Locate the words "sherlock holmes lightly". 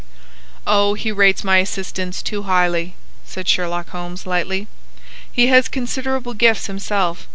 3.47-4.67